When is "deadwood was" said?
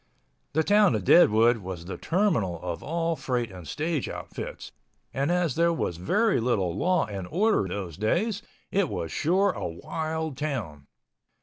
1.03-1.85